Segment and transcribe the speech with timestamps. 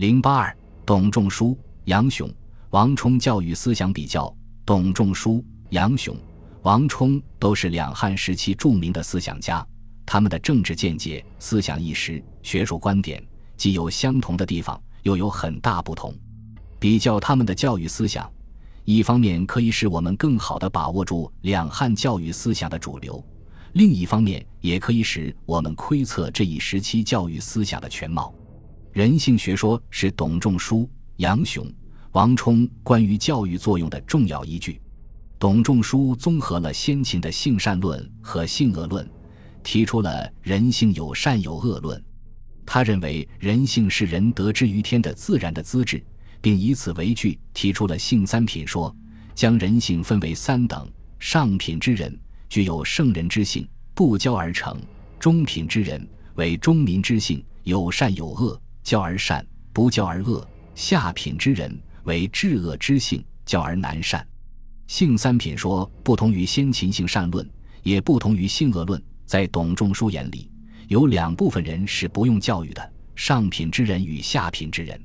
[0.00, 0.56] 零八二，
[0.86, 1.54] 董仲舒、
[1.84, 2.26] 杨雄、
[2.70, 4.34] 王充教育思想比较。
[4.64, 6.16] 董仲舒、杨雄、
[6.62, 9.62] 王充都是两汉时期著名的思想家，
[10.06, 13.22] 他们的政治见解、思想意识、学术观点
[13.58, 16.14] 既有相同的地方，又有很大不同。
[16.78, 18.26] 比较他们的教育思想，
[18.86, 23.22] 一方面可以使我们更好地把握住两汉教育思想的主流，
[23.74, 28.34] 另一方面也可以使我们窥测这一时期教育思想的全貌。
[28.92, 31.64] 人性学说是董仲舒、杨雄、
[32.12, 34.80] 王充关于教育作用的重要依据。
[35.38, 39.08] 董仲舒综合了先秦的性善论和性恶论，
[39.62, 42.02] 提出了人性有善有恶论。
[42.66, 46.04] 他认为人性是人得之于天的自然的资质，
[46.40, 48.94] 并以此为据提出了性三品说，
[49.36, 54.76] 将人性分为三等：上品之人具有圣人之性，不教而成；
[55.20, 58.60] 中品之人为中民之性，有善有恶。
[58.90, 60.44] 教而善，不教而恶；
[60.74, 64.26] 下品之人为至恶之性，教而难善。
[64.88, 67.48] 性三品说不同于先秦性善论，
[67.84, 69.00] 也不同于性恶论。
[69.24, 70.50] 在董仲舒眼里，
[70.88, 75.00] 有两部分人是不用教育的：上品之人与下品之人。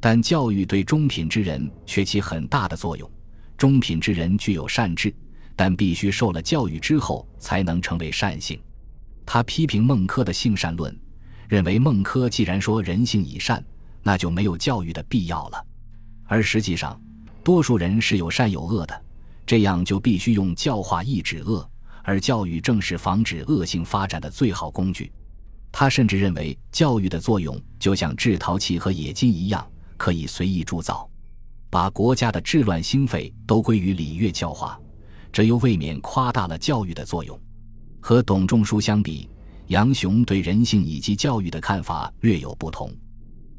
[0.00, 3.10] 但教育对中品之人却起很大的作用。
[3.56, 5.10] 中品之人具有善智，
[5.56, 8.60] 但必须受了教育之后才能成为善性。
[9.24, 10.94] 他批评孟轲的性善论。
[11.48, 13.64] 认为孟轲既然说人性已善，
[14.02, 15.66] 那就没有教育的必要了。
[16.26, 17.00] 而实际上，
[17.42, 19.02] 多数人是有善有恶的，
[19.46, 21.68] 这样就必须用教化抑制恶，
[22.02, 25.12] 而教育正是防止恶性发展的最好工具。
[25.70, 31.08] 他甚至认为，教育的作用就像制陶器和冶金一样，可以随意铸造，
[31.68, 34.80] 把国家的治乱兴废都归于礼乐教化，
[35.32, 37.38] 这又未免夸大了教育的作用。
[38.00, 39.28] 和董仲舒相比。
[39.68, 42.92] 杨雄对人性以及教育的看法略有不同。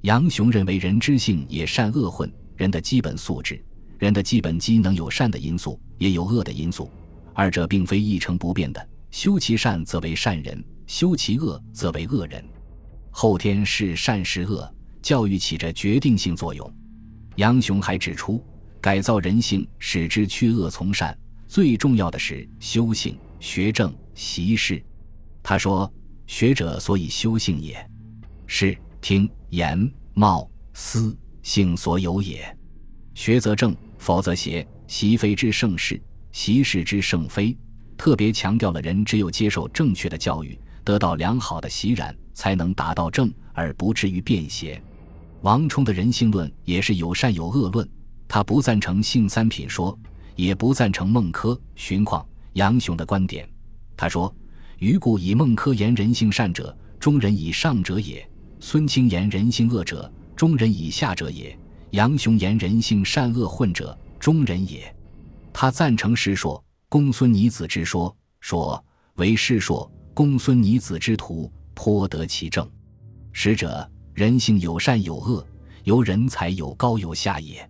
[0.01, 3.63] 杨雄认为，人之性也善恶混，人的基本素质，
[3.97, 6.91] 人的基本机能有善的因素，也有恶的因素，
[7.33, 8.89] 二者并非一成不变的。
[9.09, 12.43] 修其善则为善人，修其恶则为恶人。
[13.09, 16.71] 后天是善是恶，教育起着决定性作用。
[17.37, 18.43] 杨雄还指出，
[18.79, 24.83] 改造人性，使之去恶从善，最重要的是修性、学政、习事。
[25.47, 25.93] 他说
[26.25, 27.87] ：“学者所以修性也，
[28.47, 32.57] 是听言貌思性所有也。
[33.13, 34.67] 学则正，否则邪。
[34.87, 36.01] 习非之盛世，
[36.31, 37.55] 习是之盛非。
[37.95, 44.81] 特别强调了人只有接受正确的教育，得到良好的习染，才能达到正，而不至于变邪。”
[45.43, 47.87] 王充的人性论也是有善有恶论，
[48.27, 49.95] 他不赞成性三品说，
[50.35, 53.47] 也不赞成孟轲、荀况、杨雄的观点。
[53.95, 54.35] 他说。
[54.85, 58.23] 余故以孟轲言人性善者，中人以上者也；
[58.59, 61.57] 孙清言人性恶者，中人以下者也；
[61.89, 64.95] 杨雄言人性善恶混者，中人也。
[65.51, 68.85] 他赞成师说，公孙尼子之说，说
[69.15, 72.69] 为师说，公孙尼子之徒颇得其正。
[73.31, 75.43] 实者人性有善有恶，
[75.85, 77.67] 由人才有高有下也。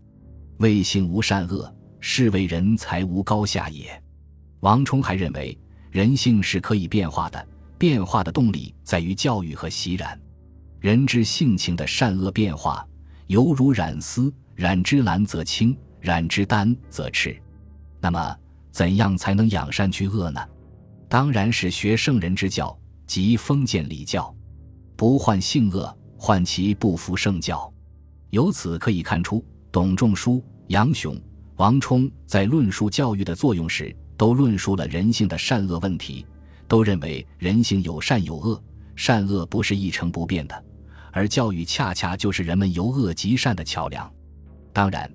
[0.58, 4.04] 为性无善恶，是为人才无高下也。
[4.60, 5.58] 王充还认为。
[5.96, 7.48] 人性是可以变化的，
[7.78, 10.20] 变化的动力在于教育和习染。
[10.82, 12.86] 人之性情的善恶变化，
[13.28, 17.42] 犹如染丝，染之蓝则青，染之丹则赤。
[18.02, 18.38] 那么，
[18.72, 20.46] 怎样才能养善去恶呢？
[21.08, 24.36] 当然是学圣人之教，即封建礼教，
[24.98, 27.74] 不患性恶，患其不服圣教。
[28.32, 29.42] 由此可以看出，
[29.72, 31.18] 董仲舒、杨雄、
[31.56, 33.96] 王充在论述教育的作用时。
[34.18, 36.26] 都论述了人性的善恶问题，
[36.68, 38.62] 都认为人性有善有恶，
[38.96, 40.64] 善恶不是一成不变的，
[41.12, 44.12] 而教育恰恰就是人们由恶及善的桥梁。
[44.72, 45.10] 当然，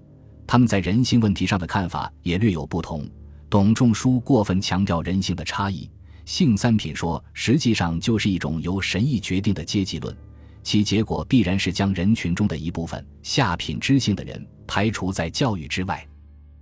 [0.47, 3.09] 他们在人性问题上的看法也略有不同。
[3.49, 5.91] 董仲舒过分强调人性的差异，
[6.25, 10.17] 性三品说实际上就是一种由神意决定的阶级论，
[10.63, 16.07] 其结果必然是将人群中的一部分下品知性的人排除在教育之外。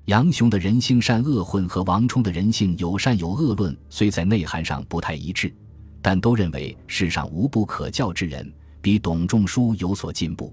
[0.08, 5.54] 杨雄的人性善恶混和王充的人性有善有恶论虽在内涵上不太一致，
[6.00, 8.50] 但都认为世上无不可教之人，
[8.80, 10.50] 比董仲舒有所进步。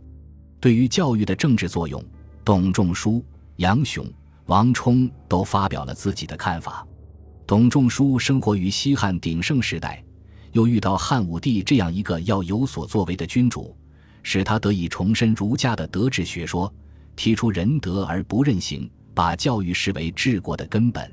[0.60, 2.04] 对于教育的政治作用，
[2.44, 3.24] 董仲舒、
[3.56, 4.06] 杨雄、
[4.48, 6.86] 王充都发表了自己的看法。
[7.48, 10.04] 董仲舒生活于西汉鼎盛时代，
[10.51, 13.74] 又遇到汉武帝这样一个要有所作为的君主，
[14.22, 16.69] 使他得以重申儒家的德治学说，
[17.16, 18.92] 提出仁德而不任刑。
[19.15, 21.09] 把教育视为治国的根本，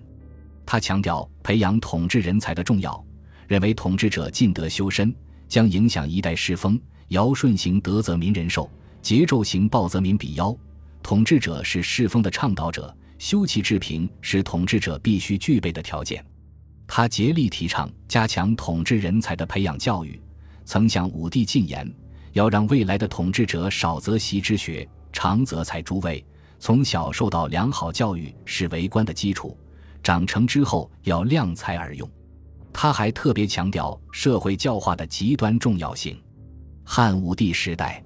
[0.67, 3.03] 他强调培养统治人才的重要，
[3.47, 5.15] 认为统治者尽德修身，
[5.49, 6.77] 将影响一代世风；
[7.09, 8.69] 尧舜行德，则民人寿，
[9.03, 10.55] 桀纣行暴则民比妖，
[11.01, 16.23] 统治者是世风的倡导者，修齐治平是统治者必须具备的条件。
[16.89, 20.21] 他竭力提倡加强统治人才的培养教育，
[20.65, 21.89] 曾向武帝进言，
[22.33, 26.23] 要让未来的统治者少则习之学，长则才诸位，
[26.63, 29.59] 从小受到良好教育是为官的基础，
[30.01, 32.09] 长成之后要量才而用。
[32.73, 36.17] 他还特别强调社会教化的极端重要性。
[36.85, 38.01] 汉武帝时代，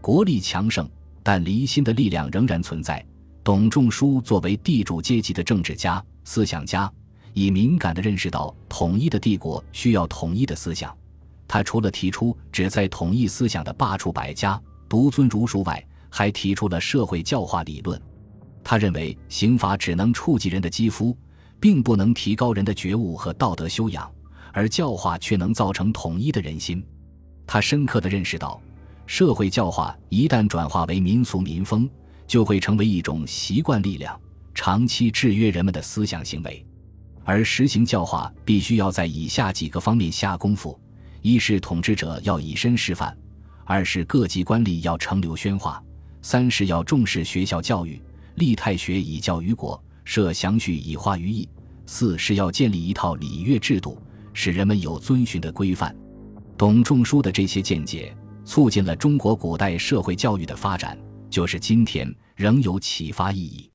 [0.00, 0.88] 国力强盛，
[1.24, 3.04] 但离心的力量仍然存在。
[3.42, 6.88] 董仲舒作为地主阶级的政治家、思想家，
[7.32, 10.96] 已敏感地认识到统一的帝国需要统一的思想。
[11.48, 18.00] 他除了提出旨在统一思想的罢黜百家、独尊儒术外，还提出了社会教化理论。
[18.62, 21.16] 他认为刑罚只能触及人的肌肤。
[21.60, 24.08] 并不能提高人的觉悟和道德修养，
[24.52, 26.84] 而教化却能造成统一的人心。
[27.46, 28.60] 他深刻地认识到，
[29.06, 31.88] 社会教化一旦转化为民俗民风，
[32.26, 34.18] 就会成为一种习惯力量，
[34.54, 36.64] 长期制约人们的思想行为。
[37.24, 40.78] 而实行教化必须要在以下几个方面下功夫：
[41.20, 43.12] 一是统治者要以身示范；
[43.64, 45.82] 二是各级官吏要成流宣化；
[46.22, 48.00] 三是要重视学校教育，
[48.36, 49.82] 立太学以教于国。
[50.04, 51.46] 设祥序以化于义。
[51.84, 54.00] 四是要建立一套礼乐制度，
[54.32, 55.94] 使人们有遵循的规范。
[56.56, 60.98] 董仲舒的这些见解，促进了中国古代社会教育的发展，
[61.28, 63.70] 就是今天仍有启发意义。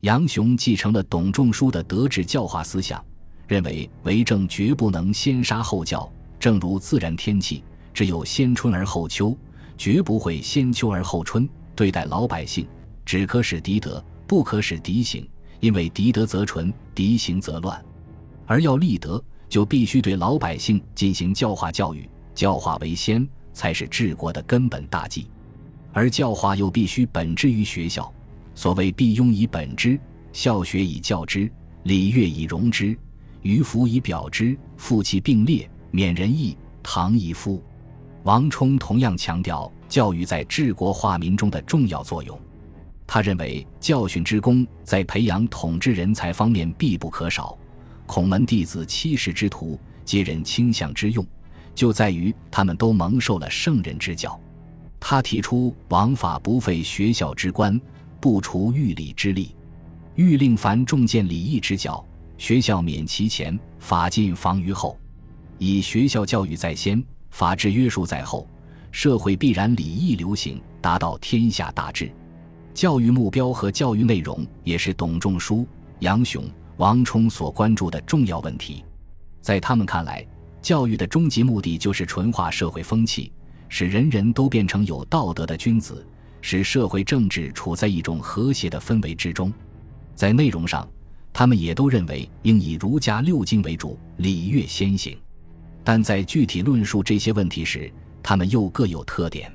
[0.00, 3.04] 杨雄继承了董仲舒的德治教化思想，
[3.46, 7.62] 认为为政绝不能先杀后教，正如自然天气，
[7.94, 9.36] 只有先春而后秋，
[9.76, 11.48] 绝不会先秋而后春。
[11.78, 12.66] 对待老百姓，
[13.04, 15.24] 只可使敌德，不可使敌行。
[15.60, 17.80] 因为敌德则纯，敌行则乱，
[18.46, 25.28] 而要立德，就必须对老百姓进行教化教育，教化为先，才是治国的根本大计。
[25.92, 28.12] 而教化又必须本之于学校。
[28.56, 29.96] 所谓“必庸以本之，
[30.32, 31.48] 孝学以教之，
[31.84, 32.98] 礼乐以容之，
[33.42, 37.62] 于服以表之，夫其并列，免人义，唐以夫。”
[38.24, 42.38] 王充同样强调教育在治国化民中的重要作用。
[43.06, 47.56] 他认为教训之功在培养统治人才方面必不可少。
[48.06, 51.26] 孔门弟子七十之徒，皆人倾向之用，
[51.74, 54.38] 就在于他们都蒙受了圣人之教。
[55.00, 57.80] 他提出王法不废学校之官，
[58.20, 59.54] 不除狱礼之例，
[60.16, 62.04] 欲令凡重见礼义之教，
[62.36, 64.98] 学校免其前，法禁防于后，
[65.56, 68.46] 以学校教育在先，法制约束在后，
[68.90, 72.10] 社会必然礼义流行，达到天下大治。
[72.74, 75.66] 教育目标和教育内容也是董仲舒、
[75.98, 76.44] 杨雄、
[76.76, 78.84] 王充所关注的重要问题。
[79.40, 80.26] 在他们看来，
[80.62, 83.32] 教育的终极目的就是纯化社会风气，
[83.68, 86.06] 使人人都变成有道德的君子，
[86.40, 89.52] 使社会政治处在一种和谐的氛围之中。
[90.14, 90.88] 在内容上，
[91.32, 95.16] 他们也都认为应以儒家六经为主，礼乐先行。
[95.84, 97.90] 但在具体论述这些问题时，
[98.28, 99.50] 他们又各有特点。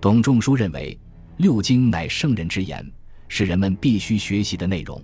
[0.00, 0.98] 董仲舒认为。
[1.36, 2.84] 六经乃圣人之言，
[3.28, 5.00] 是人们必须学习的内容；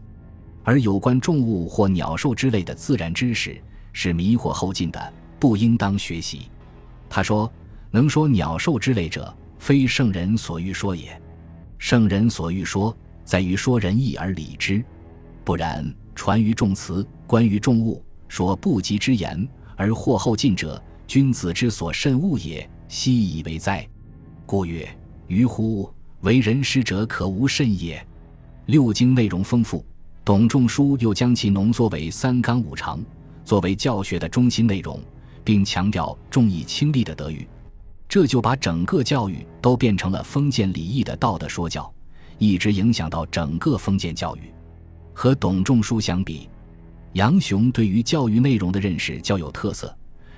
[0.64, 3.58] 而有关重物或鸟兽之类的自然知识，
[3.92, 6.50] 是迷惑后进的，不应当学习。
[7.08, 7.50] 他说
[7.90, 11.18] ：“能说鸟兽之类者，非圣人所欲说也。
[11.78, 12.94] 圣人所欲说，
[13.24, 14.84] 在于说仁义而礼之。
[15.42, 22.68] 不然，传于众词，关于众物，说不及之言，而惑后进者，君子之所慎勿也。
[22.88, 23.88] 奚以为哉？
[24.44, 24.88] 故曰：
[25.26, 28.04] 于乎？”为人师者，可无甚也。
[28.64, 29.84] 六经内容丰富，
[30.24, 33.00] 董仲舒又将其浓缩为三纲五常，
[33.44, 34.98] 作为教学的中心内容，
[35.44, 37.46] 并强调重义轻利的德育，
[38.08, 41.92] 这就把整个教育都变成了封建礼义的道德说教，
[42.38, 44.52] 一直影响到整个封建教育。
[45.12, 46.48] 和董仲舒相比，
[47.12, 49.96] 杨雄对于教育内容的认识较有特色，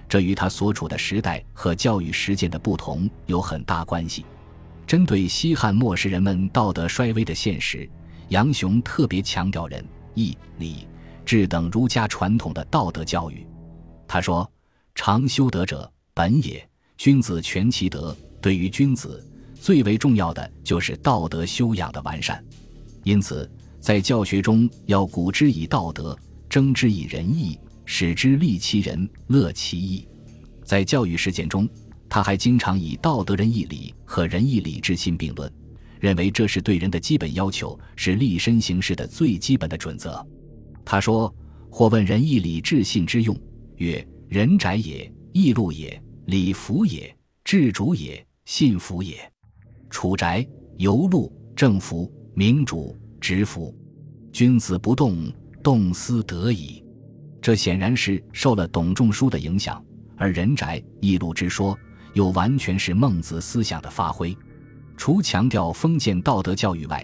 [0.09, 4.25] 这与他所处的时代和教育实践的不同有很大关系。
[4.87, 7.88] 针对西汉末时人们道德衰微的现实，
[8.29, 9.85] 杨雄特别强调仁
[10.15, 10.87] 义礼
[11.27, 13.47] 智等儒家传统的道德教育。
[14.07, 14.50] 他说
[14.97, 16.67] ：“常修德者，本也。
[16.97, 18.17] 君子全其德。
[18.41, 19.23] 对于君子，
[19.61, 22.43] 最为重要的就是道德修养的完善。
[23.05, 26.17] 因此，在教学中要古之以道德，
[26.49, 30.07] 争之以仁义，使之利其人，乐其义。
[30.62, 31.66] 在教育实践中。”
[32.11, 35.52] 他还经常以道德仁义礼和仁义礼智信并论，
[36.00, 40.26] 认为这是对人的基本要求，是立身行事的最基本的准则。
[40.87, 41.30] 他说
[41.71, 43.38] ：“或问仁义礼智信之用，
[43.76, 47.14] 曰：仁宅也，义路也，礼服也，
[47.45, 49.16] 智主也，信服也。
[49.90, 50.47] 处宅、
[50.78, 53.76] 游路、政服、明主、直服。
[54.33, 55.30] 君子不动，
[55.62, 56.83] 动思得矣。
[57.49, 59.83] 这显然是受了董仲舒的影响，
[60.19, 61.75] 而人宅、异路之说
[62.12, 64.37] 又完全是孟子思想的发挥。
[64.99, 67.02] 除强调封建道德教育外，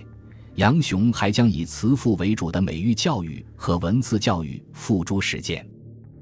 [0.57, 5.67] 杨雄还将以慈父为主的美育教育和文字教育付诸实践。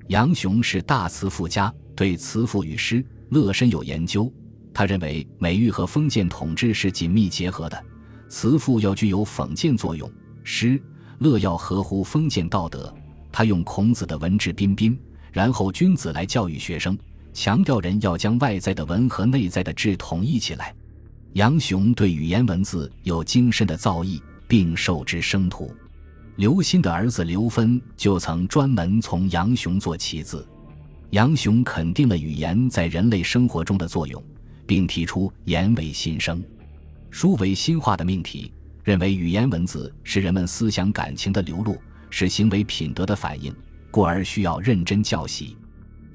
[0.06, 4.32] 杨雄是大慈父家，对慈父与诗乐深有研究。
[4.72, 7.84] 他认为美育和封建统治是紧密结合的，
[8.28, 10.08] 慈父要具有讽谏作用，
[10.44, 10.80] 诗
[11.18, 12.94] 乐要合乎封建道德。
[13.32, 14.96] 他用孔子的文质彬彬，
[15.32, 16.96] 然后君子来教育学生，
[17.32, 20.74] 强调人要将外在的文和内在的质统一起来。
[21.32, 25.74] 杨雄对语言文字有精深的造诣，并受之生徒。
[26.36, 30.46] 刘歆的儿子刘芬就曾专门从杨雄做棋子。
[31.10, 34.22] 杨雄肯定了语言在人类生活中的作用，
[34.66, 36.42] 并提出“言为心声，
[37.10, 38.50] 书为心化”的命题，
[38.82, 41.76] 认为语言文字是人们思想感情的流露。
[42.12, 43.52] 是行为品德的反应，
[43.90, 45.56] 故而需要认真教习。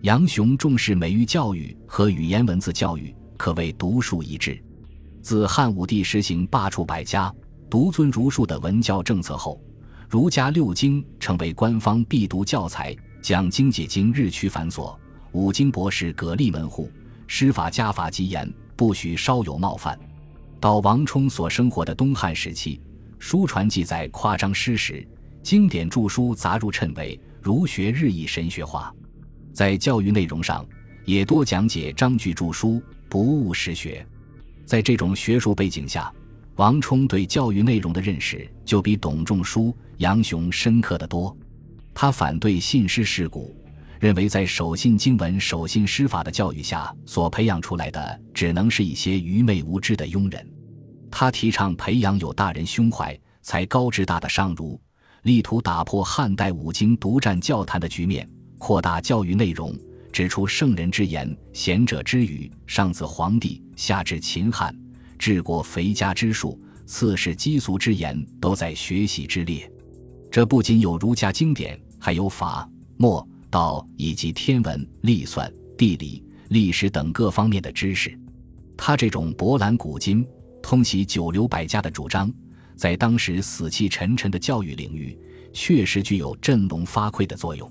[0.01, 4.63] 杨雄重视美育教育和语言文字教育，可谓独树一帜。
[5.23, 7.33] 自汉武帝实行罢黜百家、
[7.67, 9.59] 独尊儒术的文教政策后，
[10.07, 14.95] 儒家六经成为官方必读教材，讲经解经日趋繁琐，
[15.31, 16.91] 五经博士蛤蜊门户，
[17.25, 19.99] 师法家法极严，不许稍有冒犯。
[20.59, 22.79] 到王充所生活的东汉时期，
[23.17, 25.05] 书传记载夸张失实。
[25.47, 28.93] 经典著书杂入谶纬，儒学日益神学化，
[29.53, 30.67] 在教育内容上
[31.05, 34.05] 也多讲解章句著书，不务实学。
[34.65, 36.13] 在这种学术背景下，
[36.57, 41.33] 王充对教育内容的认识就比董仲舒、杨雄深刻得多。
[41.93, 43.55] 他反对信师事古，
[44.01, 50.45] 认为在守信经文、守信师法的教育下所培养出来的，只能是一些愚昧无知的庸人。
[51.09, 54.77] 他提倡培养有大人胸怀、才高志大的上儒。
[55.27, 58.25] 力图打破汉代五经独占教坛的局面，
[58.57, 59.77] 扩大教育内容，
[60.09, 64.73] 指出圣人之言、贤者之语，上自黄帝，下至秦汉，
[65.19, 69.69] 治国肥家之术，次是低俗之言，都在学习之列。
[70.31, 72.65] 这不仅有儒家经典，还有法、
[72.95, 78.17] 墨、道以及天文、历算、地理、历史等各方面的知识。
[78.77, 80.25] 他这种博览古今、
[80.63, 82.31] 通习九流百家的主张。
[82.77, 85.17] 在当时死气沉沉的教育领域，
[85.51, 87.69] 确实具有振聋发聩的作用。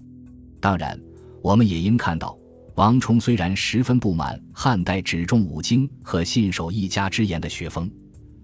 [0.61, 1.01] 当然，
[1.41, 2.37] 我们也应看到，
[2.75, 7.89] 王充虽然十分不满汉代只重五经和信守一家之言的学风，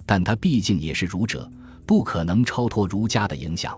[0.07, 1.51] 但他毕竟也是儒者，
[1.85, 3.77] 不可能超脱儒家的影响，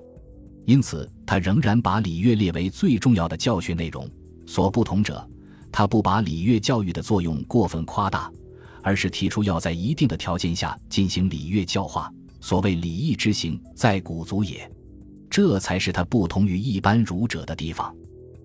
[0.66, 4.06] 因此他仍然把礼乐列为最重要的教学内容。
[4.46, 5.26] 所不同者，
[5.72, 8.30] 他不把礼乐教育的作用过分夸大，
[8.82, 12.12] 而是提出要在一定的条件下进行礼乐教化。
[12.44, 14.70] 所谓礼义之行，在古足也，
[15.30, 17.90] 这才是他不同于一般儒者的地方。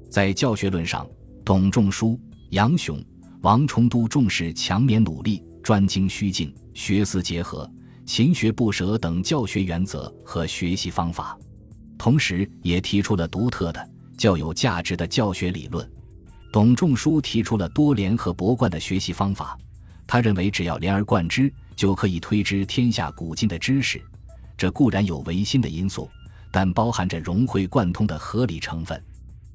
[0.09, 1.05] 在教学论上，
[1.43, 2.17] 董仲舒、
[2.51, 3.03] 杨雄、
[3.41, 7.69] 王充都重视强勉努力、专精虚静、学思结合、
[8.05, 11.37] 勤学不舍等教学原则和学习方法，
[11.97, 15.85] 同时也提出了独特的、较有价值的教学理论。
[16.53, 19.57] 董仲舒提出了多连和博贯的学习方法，
[20.07, 21.53] 他认为只要连而贯之。
[21.79, 24.01] 就可以推知天下古今的知识，
[24.57, 26.09] 这固然有唯心的因素，
[26.51, 29.01] 但包含着融会贯通的合理成分。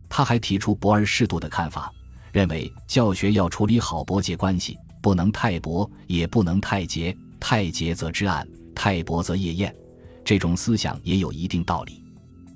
[0.08, 1.92] 他还提出博而适度的看法，
[2.32, 9.76] 认为教学要处理好博结关系，不能太博，也不能太结，太结则知暗，太博则业厌。
[10.24, 12.02] 这种思想也有一定道理。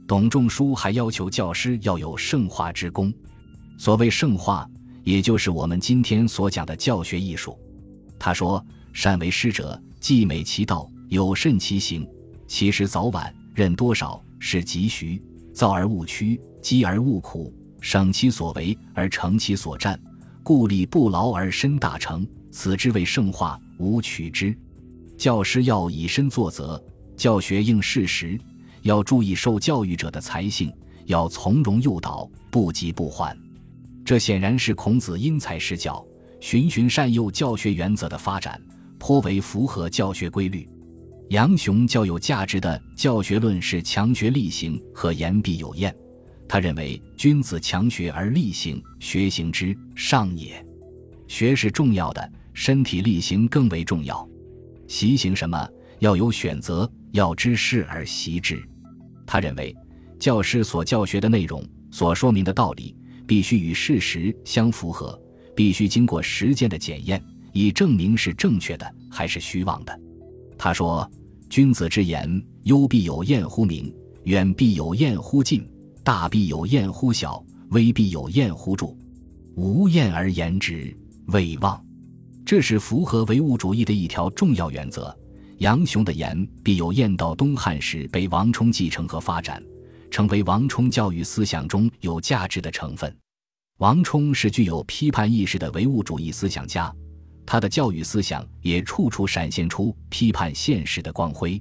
[0.07, 3.13] 董仲舒还要求教师要有圣化之功，
[3.77, 4.67] 所谓圣化，
[5.05, 7.55] 也就是我们今天所讲的教学艺术。
[8.19, 8.65] 他说。
[9.01, 12.05] 善为师者，既美其道，有慎其行。
[12.49, 15.23] 其实早晚，任多少，是吉徐。
[15.55, 19.97] 躁而勿屈，激而勿苦，省其所为而成其所战，
[20.43, 22.27] 故力不劳而身大成。
[22.51, 24.53] 此之谓圣化，无取之。
[25.17, 26.83] 教师要以身作则，
[27.17, 28.37] 教学应事实，
[28.83, 30.73] 要注意受教育者的才性，
[31.07, 33.39] 要从容诱导，不急不缓。
[34.05, 36.05] 这显然是孔子因材施教、
[36.41, 38.61] 循循善诱教学原则的发展。
[38.99, 40.69] 颇为符合教学规律。
[41.31, 45.95] 杨雄较有价值的教学论是强学力行和言必有验。
[46.49, 50.65] 他认为君子强学而力行，学行之上也。
[51.27, 54.27] 学是重要的，身体力行更为重要。
[54.87, 55.69] 习行什么？
[55.99, 58.63] 要有选择，要知事而习之。
[59.27, 59.77] 他认为
[60.19, 65.21] 教师所教学的内容、所说明的道理，必须与事实相符合，
[65.55, 67.23] 必须经过实践的检验。
[67.59, 70.01] 以证明是正确的还是虚妄的。
[70.57, 71.11] 他说
[71.51, 75.69] ：“君子之言，忧必有厌乎明，远必有厌乎近，
[76.05, 78.95] 大必有厌乎小，微必有厌乎著。
[79.57, 80.97] 无厌而言之，
[81.27, 81.85] 谓妄。”
[82.47, 85.13] 这是符合唯物主义的一条重要原则。
[85.57, 89.61] 杨雄的言必有厌，到东汉时被王充继承和发展，
[90.13, 93.13] 成为王充教育思想中有价值的成分。
[93.79, 96.95] 王充是具有批判意识的唯物主义思想家。
[97.51, 101.59] 他的教育思想也处处闪现出批判现实的光辉，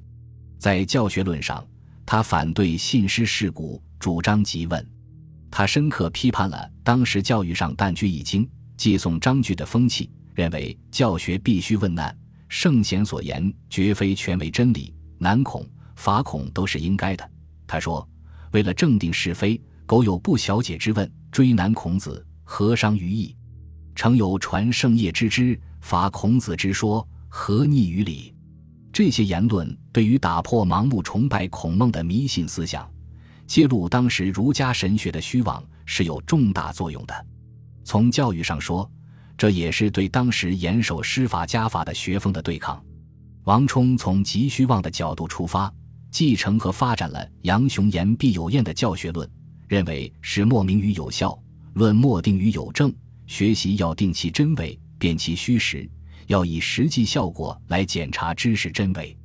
[0.60, 1.65] 在教学论上，
[2.06, 4.86] 他反对信师事古，主张即问。
[5.50, 12.13] 他深刻批判了当时教育上但居易经、寄诵章句的风气，认为教学必须问难，
[12.50, 15.65] 圣贤所言绝非全为真理，难恐、
[15.96, 17.32] 法恐都是应该的。
[17.65, 18.06] 他说
[18.51, 23.34] ：“为了正定是非，苟有不晓解之问，追难孔子，何伤于义？
[23.96, 28.36] 诚有传圣业之之。”伐孔子之说，何逆于理？
[28.91, 32.86] 这些言论对于打破盲目崇拜孔孟的迷信思想，
[33.46, 37.25] 揭露当时儒家神学的虚妄，是有重大作用的。
[37.86, 38.91] 从教育上说，
[39.38, 42.84] 这也是对当时严守师法家法的学风的对抗。
[43.46, 45.74] 王充从极虚妄的角度出发，
[46.12, 49.25] 继承和发展了杨雄言必有验的教学论，
[49.70, 51.41] 认为是莫名于有效，
[51.75, 52.94] 论莫定于有证，
[53.25, 54.77] 学习要定其真伪。
[54.98, 55.89] 辨其虚实，
[56.27, 59.18] 要以实际效果来检查知识真伪。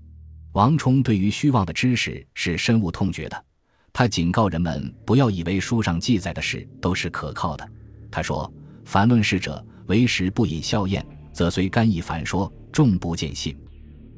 [0.52, 3.45] 王充对于虚妄的知识是深恶痛绝的，
[3.93, 7.69] 他警告人们不要以为书上记载的事都是可靠的。
[8.11, 8.52] 他说
[8.85, 13.57] ：“凡论事者，为时不引笑验，则虽干议反说，众不见信。”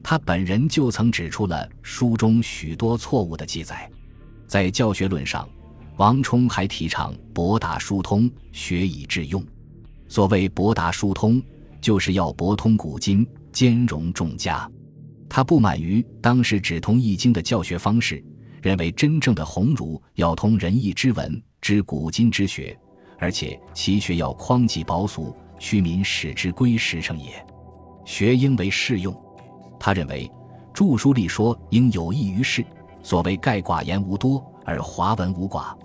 [0.02, 3.90] 他本人就曾指出了书中许多错误的记载。
[4.46, 5.48] 在教学论上，
[5.96, 9.42] 王充还提倡博大疏通，学以致用。
[10.14, 11.42] 所谓博达疏通，
[11.80, 14.70] 就是要博通古今，兼容众家。
[15.28, 18.24] 他不满于当时只通易经的教学方式，
[18.62, 22.78] 认为真正的鸿儒要通仁义之文，知古今之学，
[23.18, 27.44] 而且其学要匡济薄俗，虚民使之归实诚也。
[28.04, 29.12] 学应为适用。
[29.80, 30.30] 他认为
[30.72, 32.64] 著书立说应有益于世。
[33.02, 35.76] 所谓盖寡言无多，而华文无寡，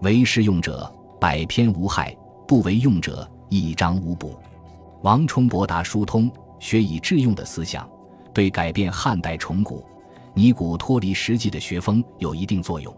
[0.00, 2.12] 为适用者百篇无害，
[2.48, 3.30] 不为用者。
[3.48, 4.36] 一章无补，
[5.02, 7.88] 王充博达疏通、学以致用的思想，
[8.32, 9.84] 对改变汉代崇古、
[10.34, 12.94] 泥古脱离实际的学风有一定作用。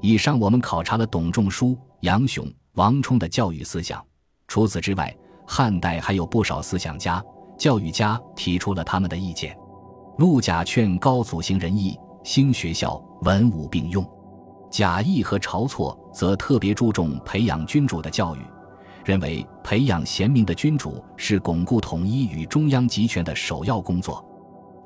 [0.00, 4.04] 以上我们考察了董仲舒、杨雄、王充的教育思想。
[4.46, 5.14] 除此之外，
[5.46, 7.22] 汉代还有不少思想家、
[7.58, 9.56] 教育家提出了他们的意见。
[10.18, 14.04] 陆贾劝高祖行仁义，兴学校，文武并用；
[14.70, 18.40] 贾谊和晁错则特别注重培养君主的教育。
[19.04, 24.24] 认为培养贤明的君主是巩固统一与中央集权的首要工作。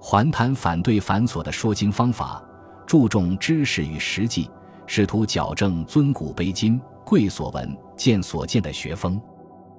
[0.00, 2.42] 环谭反对繁琐的说经方法，
[2.86, 4.50] 注重知识与实际，
[4.86, 9.20] 试图矫正尊古卑今、贵所闻、见所见的学风。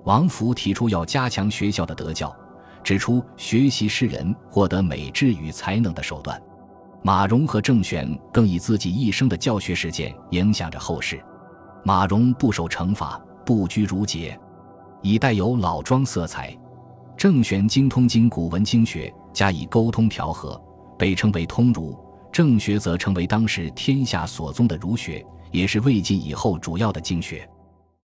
[0.03, 2.35] 王弗提出要加强学校的德教，
[2.83, 6.41] 指出学习是人获得美智与才能的手段。
[7.03, 11.23] 马融和郑玄更以自己一生的教学实践影响着后世。
[11.83, 13.21] 马融不受惩罚。
[13.45, 14.37] 不拘如节，
[15.01, 16.57] 以带有老庄色彩。
[17.15, 20.61] 郑玄精通经古文经学，加以沟通调和，
[20.97, 21.97] 被称为通儒。
[22.31, 27.47] 郑学则成为当时天下所宗的儒学，也是魏晋以后主要的经学。